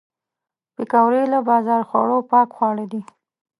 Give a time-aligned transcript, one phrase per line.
[0.75, 3.01] پکورې له بازار خوړو پاک خواړه دي